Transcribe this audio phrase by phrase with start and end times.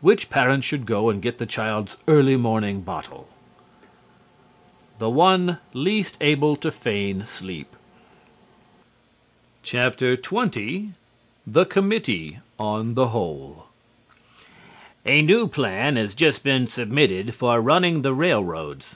[0.00, 3.26] Which parent should go and get the child's early morning bottle?
[4.98, 7.74] The one least able to feign sleep.
[9.64, 10.92] XX
[11.48, 13.66] THE COMMITTEE ON THE WHOLE
[15.04, 18.94] A new plan has just been submitted for running the railroads.